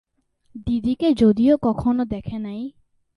দিদিকে 0.67 1.07
যদিও 1.13 1.55
কখনও 1.61 2.03
দেখে 2.05 2.37
নাই। 2.37 2.61